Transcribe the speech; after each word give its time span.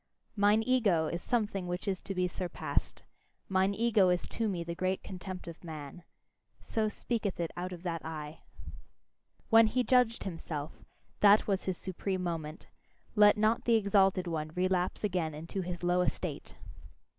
"Mine 0.35 0.63
ego 0.65 1.05
is 1.05 1.21
something 1.21 1.67
which 1.67 1.87
is 1.87 2.01
to 2.01 2.15
be 2.15 2.27
surpassed: 2.27 3.03
mine 3.47 3.75
ego 3.75 4.09
is 4.09 4.25
to 4.29 4.49
me 4.49 4.63
the 4.63 4.73
great 4.73 5.03
contempt 5.03 5.47
of 5.47 5.63
man": 5.63 6.01
so 6.59 6.89
speaketh 6.89 7.39
it 7.39 7.51
out 7.55 7.71
of 7.71 7.83
that 7.83 8.03
eye. 8.03 8.39
When 9.51 9.67
he 9.67 9.83
judged 9.83 10.23
himself 10.23 10.83
that 11.19 11.45
was 11.45 11.65
his 11.65 11.77
supreme 11.77 12.23
moment; 12.23 12.65
let 13.15 13.37
not 13.37 13.65
the 13.65 13.75
exalted 13.75 14.25
one 14.25 14.49
relapse 14.55 15.03
again 15.03 15.35
into 15.35 15.61
his 15.61 15.83
low 15.83 16.01
estate! 16.01 16.55